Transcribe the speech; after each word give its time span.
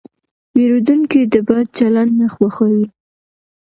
پیرودونکی 0.51 1.21
د 1.33 1.35
بد 1.47 1.67
چلند 1.77 2.11
نه 2.21 2.27
خوښوي. 2.33 2.85